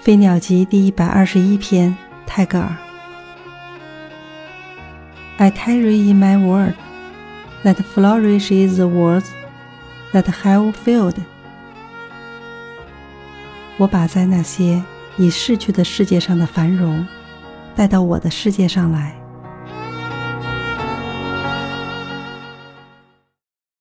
[0.02, 1.94] 《飞鸟集》第一百二十一篇，
[2.26, 2.74] 泰戈尔。
[5.36, 6.72] I carry in my word
[7.64, 9.26] that flourishes the worlds
[10.14, 11.16] that have failed。
[13.76, 14.82] 我把在那些
[15.18, 17.06] 已逝去的世界上的繁荣
[17.76, 19.19] 带到我的世界上来。